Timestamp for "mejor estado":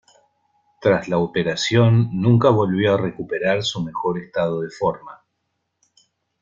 3.83-4.61